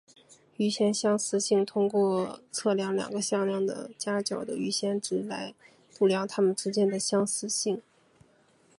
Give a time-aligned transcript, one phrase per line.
[0.57, 5.53] 余弦相似性通过测量两个向量的夹角的余弦值来
[5.95, 7.79] 度量它们之间的相似性。